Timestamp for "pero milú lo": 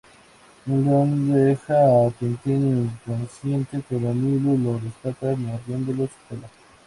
3.87-4.79